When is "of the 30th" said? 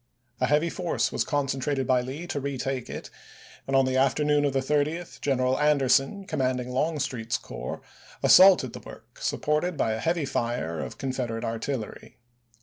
4.45-5.21